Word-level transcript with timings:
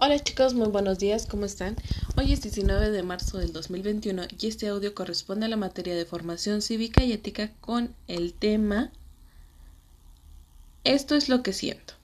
Hola 0.00 0.16
chicos, 0.20 0.54
muy 0.54 0.68
buenos 0.68 1.00
días, 1.00 1.26
¿cómo 1.26 1.44
están? 1.44 1.74
Hoy 2.16 2.32
es 2.32 2.40
19 2.40 2.92
de 2.92 3.02
marzo 3.02 3.38
del 3.38 3.52
2021 3.52 4.28
y 4.38 4.46
este 4.46 4.68
audio 4.68 4.94
corresponde 4.94 5.46
a 5.46 5.48
la 5.48 5.56
materia 5.56 5.96
de 5.96 6.04
formación 6.04 6.62
cívica 6.62 7.02
y 7.02 7.12
ética 7.12 7.50
con 7.60 7.92
el 8.06 8.32
tema 8.32 8.92
Esto 10.84 11.16
es 11.16 11.28
lo 11.28 11.42
que 11.42 11.52
siento. 11.52 11.94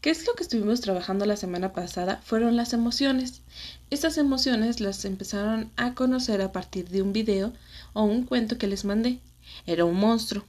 ¿Qué 0.00 0.08
es 0.08 0.26
lo 0.26 0.32
que 0.36 0.42
estuvimos 0.42 0.80
trabajando 0.80 1.26
la 1.26 1.36
semana 1.36 1.74
pasada? 1.74 2.22
Fueron 2.24 2.56
las 2.56 2.72
emociones. 2.72 3.42
Estas 3.90 4.16
emociones 4.16 4.80
las 4.80 5.04
empezaron 5.04 5.70
a 5.76 5.92
conocer 5.92 6.40
a 6.40 6.50
partir 6.50 6.88
de 6.88 7.02
un 7.02 7.12
video 7.12 7.52
o 7.92 8.04
un 8.04 8.24
cuento 8.24 8.56
que 8.56 8.68
les 8.68 8.86
mandé. 8.86 9.20
Era 9.66 9.84
un 9.84 9.96
monstruo. 9.96 10.46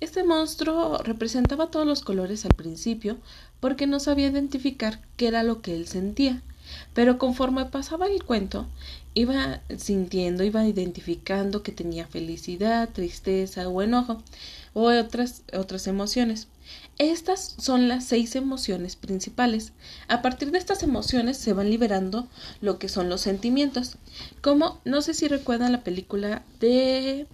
Este 0.00 0.24
monstruo 0.24 0.98
representaba 0.98 1.70
todos 1.70 1.86
los 1.86 2.02
colores 2.02 2.44
al 2.44 2.54
principio 2.54 3.18
porque 3.60 3.86
no 3.86 4.00
sabía 4.00 4.28
identificar 4.28 5.00
qué 5.16 5.28
era 5.28 5.42
lo 5.42 5.62
que 5.62 5.74
él 5.74 5.86
sentía. 5.86 6.42
Pero 6.94 7.18
conforme 7.18 7.64
pasaba 7.66 8.06
el 8.06 8.24
cuento, 8.24 8.66
iba 9.14 9.60
sintiendo, 9.78 10.44
iba 10.44 10.66
identificando 10.66 11.62
que 11.62 11.72
tenía 11.72 12.06
felicidad, 12.06 12.88
tristeza 12.92 13.68
o 13.68 13.82
enojo 13.82 14.22
o 14.74 14.90
otras, 14.90 15.42
otras 15.52 15.86
emociones. 15.86 16.48
Estas 16.98 17.54
son 17.58 17.88
las 17.88 18.04
seis 18.04 18.34
emociones 18.36 18.96
principales. 18.96 19.72
A 20.08 20.22
partir 20.22 20.50
de 20.50 20.58
estas 20.58 20.82
emociones 20.82 21.36
se 21.36 21.52
van 21.52 21.70
liberando 21.70 22.26
lo 22.60 22.78
que 22.78 22.88
son 22.88 23.08
los 23.08 23.20
sentimientos. 23.20 23.96
Como 24.40 24.80
no 24.84 25.02
sé 25.02 25.14
si 25.14 25.28
recuerdan 25.28 25.72
la 25.72 25.84
película 25.84 26.42
de 26.58 27.26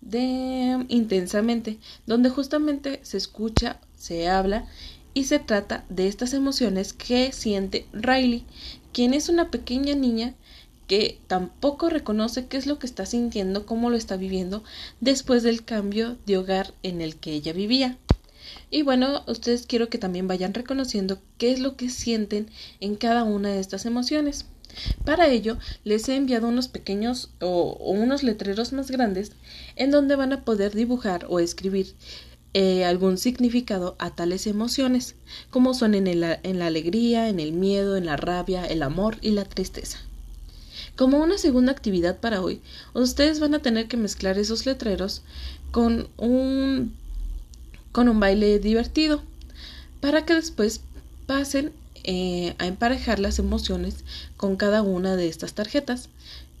de 0.00 0.84
intensamente, 0.88 1.78
donde 2.06 2.30
justamente 2.30 3.00
se 3.02 3.16
escucha, 3.16 3.80
se 3.96 4.28
habla 4.28 4.66
y 5.14 5.24
se 5.24 5.38
trata 5.38 5.84
de 5.88 6.08
estas 6.08 6.34
emociones 6.34 6.92
que 6.92 7.32
siente 7.32 7.86
Riley, 7.92 8.44
quien 8.92 9.14
es 9.14 9.28
una 9.28 9.50
pequeña 9.50 9.94
niña 9.94 10.34
que 10.86 11.18
tampoco 11.26 11.88
reconoce 11.88 12.46
qué 12.46 12.56
es 12.56 12.66
lo 12.66 12.78
que 12.78 12.86
está 12.86 13.06
sintiendo, 13.06 13.66
cómo 13.66 13.90
lo 13.90 13.96
está 13.96 14.16
viviendo 14.16 14.62
después 15.00 15.42
del 15.42 15.64
cambio 15.64 16.16
de 16.26 16.38
hogar 16.38 16.74
en 16.82 17.00
el 17.00 17.16
que 17.16 17.32
ella 17.32 17.52
vivía. 17.52 17.98
Y 18.70 18.82
bueno, 18.82 19.22
ustedes 19.26 19.66
quiero 19.66 19.88
que 19.88 19.98
también 19.98 20.28
vayan 20.28 20.54
reconociendo 20.54 21.18
qué 21.38 21.52
es 21.52 21.60
lo 21.60 21.76
que 21.76 21.88
sienten 21.88 22.48
en 22.80 22.96
cada 22.96 23.24
una 23.24 23.50
de 23.50 23.60
estas 23.60 23.86
emociones. 23.86 24.46
Para 25.04 25.28
ello, 25.28 25.58
les 25.84 26.08
he 26.08 26.16
enviado 26.16 26.48
unos 26.48 26.68
pequeños 26.68 27.30
o, 27.40 27.76
unos 27.80 28.22
letreros 28.22 28.72
más 28.72 28.90
grandes 28.90 29.32
en 29.76 29.90
donde 29.90 30.16
van 30.16 30.32
a 30.32 30.44
poder 30.44 30.74
dibujar 30.74 31.26
o 31.28 31.40
escribir 31.40 31.94
eh, 32.54 32.84
algún 32.84 33.18
significado 33.18 33.96
a 33.98 34.14
tales 34.14 34.46
emociones, 34.46 35.14
como 35.50 35.74
son 35.74 35.94
en, 35.94 36.06
en 36.06 36.58
la 36.58 36.66
alegría, 36.66 37.28
en 37.28 37.40
el 37.40 37.52
miedo, 37.52 37.96
en 37.96 38.06
la 38.06 38.16
rabia, 38.16 38.64
el 38.64 38.82
amor 38.82 39.18
y 39.20 39.30
la 39.30 39.44
tristeza. 39.44 39.98
Como 40.96 41.18
una 41.18 41.36
segunda 41.36 41.72
actividad 41.72 42.20
para 42.20 42.40
hoy, 42.40 42.62
ustedes 42.94 43.38
van 43.38 43.54
a 43.54 43.58
tener 43.58 43.86
que 43.86 43.98
mezclar 43.98 44.38
esos 44.38 44.64
letreros 44.64 45.22
con 45.70 46.08
un, 46.16 46.94
con 47.92 48.08
un 48.08 48.18
baile 48.18 48.58
divertido 48.58 49.22
para 50.00 50.24
que 50.24 50.34
después 50.34 50.80
pasen 51.26 51.72
eh, 52.06 52.54
a 52.58 52.66
emparejar 52.66 53.18
las 53.18 53.38
emociones 53.38 54.04
con 54.36 54.56
cada 54.56 54.82
una 54.82 55.16
de 55.16 55.28
estas 55.28 55.54
tarjetas. 55.54 56.08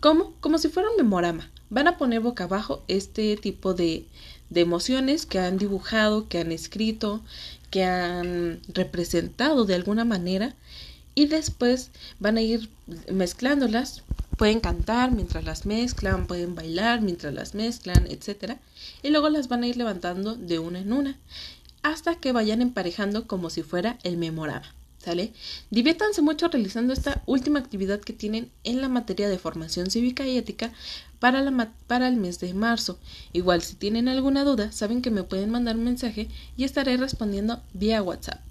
como 0.00 0.32
Como 0.40 0.58
si 0.58 0.68
fuera 0.68 0.90
un 0.90 0.96
memorama. 0.96 1.50
Van 1.70 1.88
a 1.88 1.98
poner 1.98 2.20
boca 2.20 2.44
abajo 2.44 2.82
este 2.88 3.36
tipo 3.36 3.74
de, 3.74 4.04
de 4.50 4.60
emociones 4.60 5.26
que 5.26 5.38
han 5.38 5.58
dibujado, 5.58 6.28
que 6.28 6.38
han 6.38 6.52
escrito, 6.52 7.22
que 7.70 7.84
han 7.84 8.60
representado 8.68 9.64
de 9.64 9.74
alguna 9.74 10.04
manera 10.04 10.54
y 11.14 11.26
después 11.26 11.90
van 12.20 12.36
a 12.36 12.42
ir 12.42 12.68
mezclándolas. 13.10 14.02
Pueden 14.36 14.60
cantar 14.60 15.12
mientras 15.12 15.44
las 15.44 15.64
mezclan, 15.64 16.26
pueden 16.26 16.54
bailar 16.54 17.00
mientras 17.00 17.32
las 17.32 17.54
mezclan, 17.54 18.06
etc. 18.06 18.58
Y 19.02 19.08
luego 19.10 19.30
las 19.30 19.48
van 19.48 19.62
a 19.62 19.66
ir 19.66 19.78
levantando 19.78 20.34
de 20.34 20.58
una 20.58 20.80
en 20.80 20.92
una 20.92 21.18
hasta 21.82 22.16
que 22.16 22.32
vayan 22.32 22.62
emparejando 22.62 23.26
como 23.28 23.48
si 23.48 23.62
fuera 23.62 23.98
el 24.02 24.16
memorama. 24.16 24.75
¿Sale? 25.06 25.32
Diviértanse 25.70 26.20
mucho 26.20 26.48
realizando 26.48 26.92
esta 26.92 27.22
última 27.26 27.60
actividad 27.60 28.00
que 28.00 28.12
tienen 28.12 28.50
en 28.64 28.80
la 28.80 28.88
materia 28.88 29.28
de 29.28 29.38
formación 29.38 29.88
cívica 29.88 30.26
y 30.26 30.36
ética 30.36 30.72
para, 31.20 31.72
para 31.86 32.08
el 32.08 32.16
mes 32.16 32.40
de 32.40 32.52
marzo. 32.54 32.98
Igual 33.32 33.62
si 33.62 33.76
tienen 33.76 34.08
alguna 34.08 34.42
duda, 34.42 34.72
saben 34.72 35.02
que 35.02 35.12
me 35.12 35.22
pueden 35.22 35.50
mandar 35.50 35.76
un 35.76 35.84
mensaje 35.84 36.26
y 36.56 36.64
estaré 36.64 36.96
respondiendo 36.96 37.62
vía 37.72 38.02
WhatsApp. 38.02 38.45